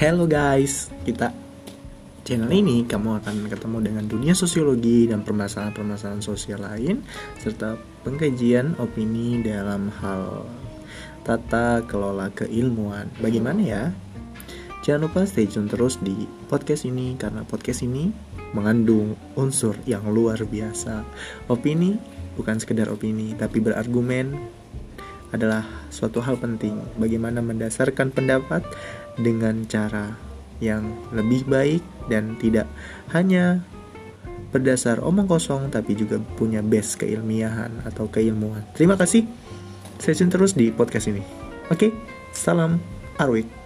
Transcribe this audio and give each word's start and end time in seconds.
Hello 0.00 0.24
guys, 0.24 0.88
kita 1.04 1.28
channel 2.24 2.48
ini 2.48 2.88
kamu 2.88 3.20
akan 3.20 3.52
ketemu 3.52 3.84
dengan 3.84 4.08
dunia 4.08 4.32
sosiologi 4.32 5.04
dan 5.04 5.20
permasalahan-permasalahan 5.20 6.24
sosial 6.24 6.64
lain 6.64 7.04
serta 7.36 7.76
pengkajian 8.00 8.80
opini 8.80 9.44
dalam 9.44 9.92
hal 10.00 10.48
tata 11.20 11.84
kelola 11.84 12.32
keilmuan. 12.32 13.12
Bagaimana 13.20 13.60
ya? 13.60 13.82
Jangan 14.80 15.04
lupa 15.04 15.28
stay 15.28 15.44
tune 15.44 15.68
terus 15.68 16.00
di 16.00 16.24
podcast 16.48 16.88
ini 16.88 17.12
karena 17.20 17.44
podcast 17.44 17.84
ini 17.84 18.08
mengandung 18.56 19.20
unsur 19.36 19.76
yang 19.84 20.08
luar 20.08 20.40
biasa. 20.40 21.04
Opini 21.52 22.00
bukan 22.40 22.56
sekedar 22.56 22.88
opini 22.88 23.36
tapi 23.36 23.60
berargumen 23.60 24.48
adalah 25.30 25.62
suatu 25.90 26.18
hal 26.22 26.38
penting 26.38 26.78
bagaimana 26.98 27.38
mendasarkan 27.42 28.10
pendapat 28.10 28.66
dengan 29.18 29.62
cara 29.66 30.14
yang 30.60 30.92
lebih 31.14 31.46
baik 31.48 31.82
dan 32.12 32.36
tidak 32.36 32.68
hanya 33.14 33.64
berdasar 34.50 34.98
omong 35.00 35.30
kosong 35.30 35.70
tapi 35.70 35.94
juga 35.94 36.18
punya 36.36 36.60
base 36.60 36.98
keilmiahan 36.98 37.86
atau 37.86 38.10
keilmuan. 38.10 38.66
Terima 38.74 38.98
kasih. 38.98 39.24
Tune 40.02 40.32
terus 40.32 40.56
di 40.56 40.74
podcast 40.74 41.12
ini. 41.12 41.22
Oke, 41.70 41.94
salam 42.34 42.82
Arwik. 43.20 43.59